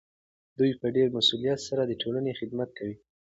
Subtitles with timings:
[0.57, 2.95] دوی په ډیر مسؤلیت سره د ټولنې خدمت کوي.